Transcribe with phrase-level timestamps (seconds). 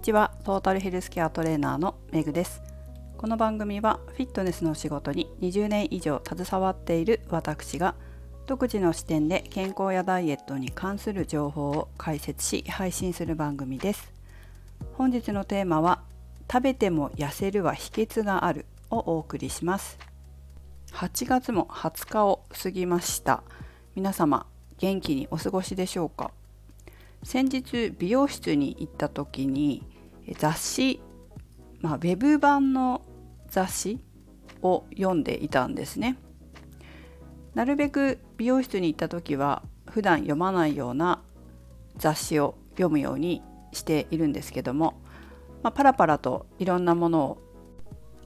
[0.00, 0.32] ちは。
[0.44, 2.62] トータルヘルスケアトレーナーのめぐです。
[3.18, 7.94] この番組はフィットネスの仕事に20年以上携わっている私が
[8.46, 14.10] 独自の視点で健康やダイエットに関する情報を解説し配信する番組です。
[14.94, 16.00] 本日のテーマは
[16.50, 19.98] 食べても痩せるは秘訣があるをお送りします。
[20.92, 23.42] 8月も20日を過ぎました。
[23.94, 24.46] 皆様
[24.78, 26.30] 元気にお過ごしでしょうか？
[27.22, 29.86] 先日美容室に行った時に
[30.38, 31.00] 雑誌、
[31.80, 33.02] まあ、ウェブ版の
[33.48, 34.00] 雑誌
[34.62, 36.16] を読んでいたんですね。
[37.54, 41.22] なるべく美容室に行った時は普段読まないような
[41.96, 45.00] 雑誌を読むようにしているんですけども、
[45.62, 47.38] まあ、パラパラといろんなものを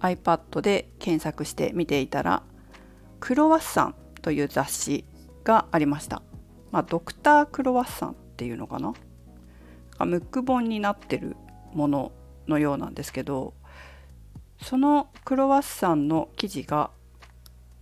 [0.00, 2.42] iPad で検索して見ていたら
[3.20, 5.04] 「クロワッサン」という雑誌
[5.44, 6.22] がありました。
[6.70, 8.94] まあ、ドクタークロワッサンっていうのかな？
[10.06, 11.36] ムック本になってる
[11.74, 12.12] もの
[12.48, 13.54] のようなんですけど
[14.62, 16.90] そのクロワッサンの生地が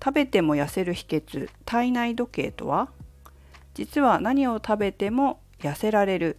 [0.02, 2.90] 食べても痩せる秘訣体内時計とは
[3.74, 6.38] 実は何を食べても痩せられる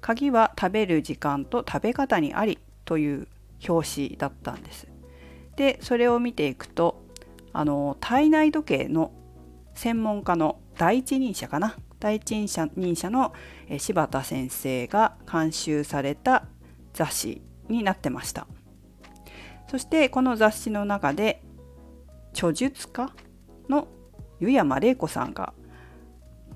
[0.00, 3.28] 鍵は食べる時間と食べ方にありという
[3.66, 4.88] 表紙だったんです。
[5.56, 7.04] でそれを見ていくと
[7.52, 9.12] あの体内時計の
[9.74, 12.48] 専門家の第一人者かな第一人
[12.96, 13.32] 者の
[13.78, 16.46] 柴田先生が監修された
[16.92, 18.46] 雑誌になってました。
[19.68, 21.42] そしてこの雑誌の中で
[22.32, 23.10] 著述家
[23.68, 23.88] の
[24.40, 25.54] 湯山玲子さんが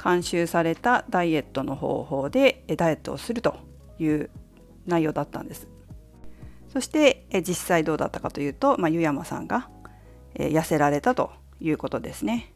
[0.03, 3.56] 監修されたダイエットの方法でダイエットをすると
[3.98, 4.31] いう
[4.87, 5.69] 内容だったんです。
[6.69, 9.71] そして実際どうだったかというと、まあ、湯山さんが
[10.34, 12.53] 痩せられたということですね。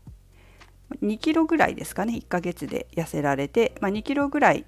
[1.02, 4.66] 2キロぐらいですかね1ヶ月で痩せられて、まあ、2キロぐらい。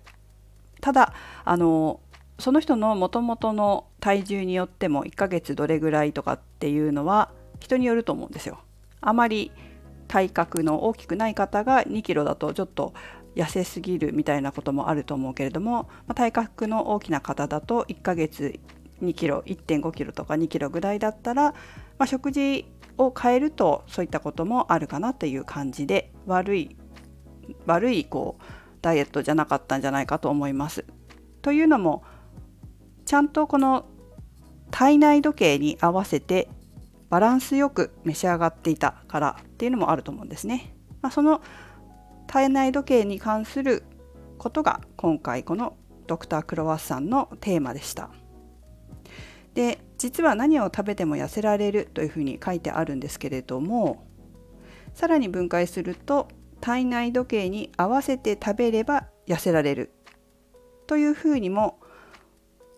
[0.81, 1.13] ただ
[1.45, 2.01] あの
[2.39, 8.61] その人のもともとの体重によっても1ヶ月どれぐらいとかっていうのは人によると思うんですよ。
[9.01, 9.53] あまり
[10.09, 12.93] 体格の大きくない方が2キロだとちょっと
[13.35, 18.61] 痩せすぎるみたいなこともあると思うけれども、体格の大きな方だと1ヶ月
[19.03, 22.67] 2キロ1.5キロとか2キロぐらいだったら、まあ、食事
[22.99, 26.77] を変えるとそういったこともあるかなという感じで悪い
[27.67, 28.43] 悪いこう
[28.83, 30.85] ダイエットじゃなかったんじゃないかと思います。
[31.41, 32.05] というのも
[33.05, 33.87] ちゃんとこの
[34.71, 36.49] 体内時計に合わせて
[37.11, 40.75] バランスよく召し上がっていたからっていうのもあると思うんですね。
[41.03, 41.43] まあ、その
[42.27, 43.83] 体内時計に関する
[44.39, 45.77] ことが今回この
[46.07, 48.11] ドクタークロワッサンのテーマでした。
[49.55, 54.09] で実は何を食べても痩せられるというふうに書いてあるんですけれども
[54.95, 56.29] さらに分解すると
[56.63, 59.93] 体内時計に合わせて食べれば痩せられる
[60.87, 61.81] というふうにも、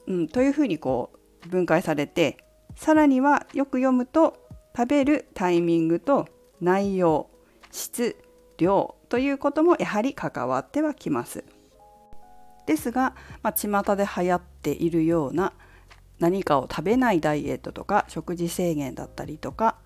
[0.06, 1.10] うん、というふうにこ
[1.46, 2.38] う分解されて
[2.76, 4.36] さらにはよく読むと
[4.76, 6.28] 食べるタイミングと
[6.60, 7.30] 内容
[7.70, 8.16] 質
[8.58, 11.44] 量ということもやはり関わってはきます。
[12.66, 15.52] ですが、まあ、巷で流行っているような
[16.18, 19.76] 何かを食べないダイエットとか食事制限だったりとか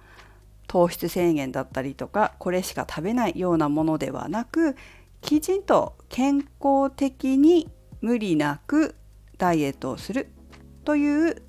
[0.69, 4.77] 糖質制限だったりとかこれしか食べないようなものではなく
[5.21, 7.69] きちんと健康的に
[8.01, 8.95] 無理なく
[9.39, 10.29] ダイエットをする
[10.85, 11.43] という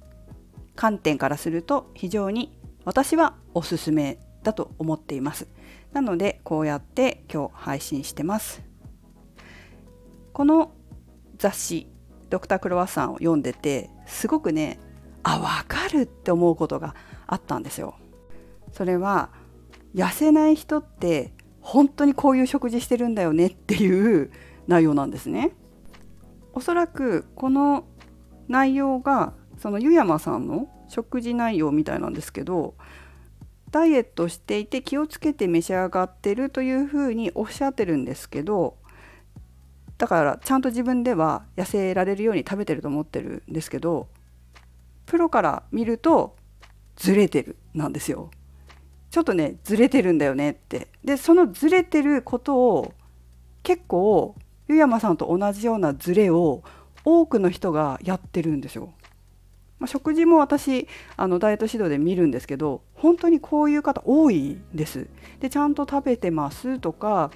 [0.76, 5.48] 観点からすると非常に私はおすすめだと思っています
[5.92, 8.62] なのでこうやって今日配信してます
[10.32, 10.72] この
[11.38, 11.88] 雑誌
[12.30, 14.80] ドクタークロワッサンを読んでてすごくね
[15.24, 16.96] あ分かるって思うことが
[17.28, 17.96] あったんですよ。
[18.72, 19.30] それは
[19.96, 24.32] 痩せない人って本当にこういう食事してるんだよねっていう
[24.68, 25.52] 内容なんですね。
[26.54, 27.86] おそらくこの
[28.48, 32.76] 内容がその湯山さんの食事内容みたいなんですけど
[33.72, 38.78] ダイエットしていて気をつけて召し上がってるというふうにおっしゃってるんですけど
[39.98, 44.08] だからちゃんと自分では痩せられるように食べてると思ってるんですけど
[45.06, 46.36] プロから見ると
[46.96, 48.30] ずれてるなんですよ。
[49.10, 52.94] ちょっとねずれてるんだよねってでそのずれてることを
[53.64, 54.36] 結構
[54.70, 56.64] 湯山さんと同じようなずれを
[57.04, 58.94] 多くの人がやってるんですよ。
[59.80, 65.08] まあ、食事も私あのダイエット指導で見るんですけど本当にこういう方多いです。
[65.40, 67.32] でちゃんと食べてますとか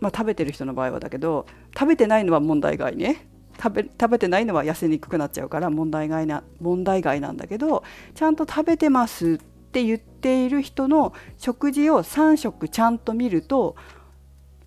[0.00, 3.26] まあ、食べてる人の場合はだけど食べてないのは問題外ね
[3.60, 7.82] 食べ食べてないのは痩せにくくなっちゃうから問題外な問題外なんだけど
[8.14, 13.74] ちゃんと食べてますって言っている人の食事を3食ちゃんと見ると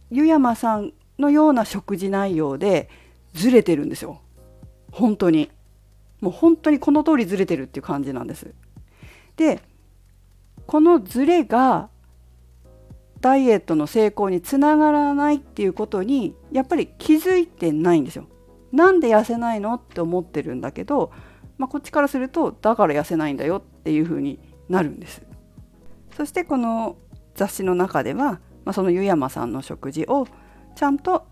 [0.10, 2.90] 湯山さんのような食事内容で
[3.34, 4.22] ずれてるんですよ
[4.92, 5.50] 本当に。
[6.20, 8.54] もう本当にこの通りずれてるっていう感じなんです。
[9.38, 9.60] で
[10.68, 11.90] このずれが
[13.22, 18.28] ダイエットの成功につながらないっていうことにやっぱり気づいてないんですよ。
[18.72, 21.12] なんで痩せないのって思ってるんだけど、
[21.58, 24.40] まあ、こっちからするとだから痩せないんだよっていうふうに
[24.70, 25.22] なるんです。
[26.16, 26.98] そしてこの
[27.36, 30.28] 雑誌の中では、まあ、その湯山さんの食事を
[30.76, 31.28] ちゃんと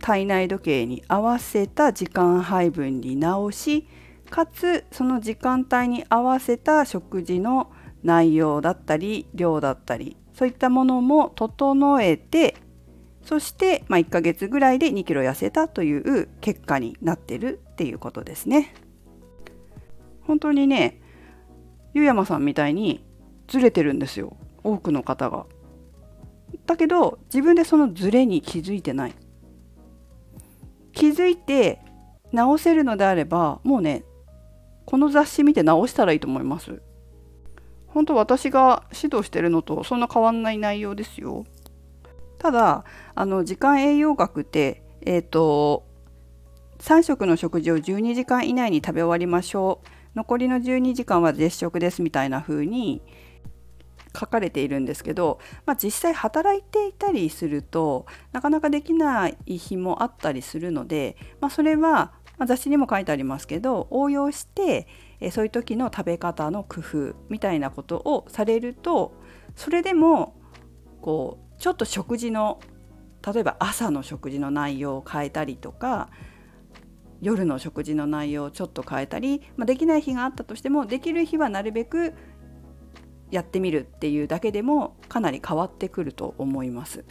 [0.00, 3.86] 体内時計に合わせた時間配分に直し
[4.30, 7.70] かつその時間帯に合わせた食事の
[8.02, 12.56] 内容だったり量だったりそういったものも整えて
[13.24, 18.74] そして、ま、1ヶ月ぐらいで2キロ痩せたという結果になってるっていうことですね。
[20.22, 21.00] 本当にね
[21.94, 23.04] 湯山さんみたいに
[23.48, 25.46] ずれてるんですよ多くの方が。
[26.66, 29.14] だけど自分でそのずれに気づいてない。
[30.92, 31.80] 気づいて
[32.32, 34.04] 直せるのであればもうね
[34.84, 36.82] この雑誌見て直したらいいと思います。
[37.86, 41.44] 本当私が指導してるのとそんな変わんない内容ですよ。
[42.38, 42.84] ただ
[43.14, 45.86] あの時間栄養学ってえっ、ー、と
[46.78, 53.02] 3食の食事を12時間以内に食べ終わりましょう残りの12時間は絶食ですみたいな風に
[54.18, 62.12] 書かれているんですけど、まあ、実際働いていたりするとなかなかできない日もあったりするので、まあ、それは
[62.46, 64.86] 雑誌にも書いてありますけど応用して
[65.30, 69.14] そういう時の食べ方の工夫みたいなことをされると
[69.54, 70.34] それでも
[71.00, 72.60] こうちょっと食事の
[73.24, 76.10] 例えば朝の食事の内容を変えたりとか
[77.20, 82.14] 夜の食事の内容をちょっと変えたり、まあ、できない日があったとしてもできる日はなるべく
[83.32, 87.04] やってみるっていうだけでもかなり変わってくると思います。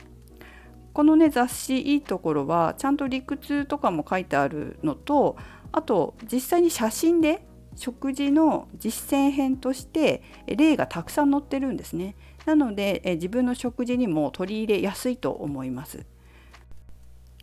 [0.94, 5.38] このね雑誌いいところはちゃんと理屈とかも書いてあるのと
[5.72, 7.46] あと実際に写真で
[7.76, 12.16] 食事の実践編として例がたくさん載ってるんですね。
[12.46, 16.06] なので自分の食事にも取り入れやすいと思います。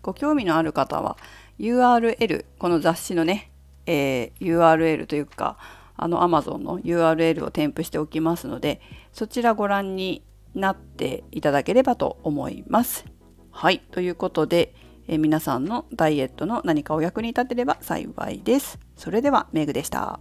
[0.03, 1.17] ご興味のある方は
[1.59, 3.51] URL この雑誌のね、
[3.87, 5.57] えー、URL というか
[5.99, 8.81] あの Amazon の URL を添付しておきますので
[9.12, 10.23] そちらご覧に
[10.55, 13.05] なっていただければと思います。
[13.50, 13.81] はい。
[13.91, 14.75] ということで、
[15.09, 18.79] え、皆さんのダイエットの何かお役に立てれば幸いです。
[18.97, 20.21] それでは、メグでした。